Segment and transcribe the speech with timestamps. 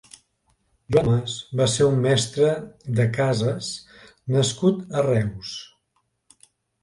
[0.93, 2.47] Joan Mas va ser un mestre
[2.99, 3.69] de cases
[4.37, 5.53] nascut a Reus.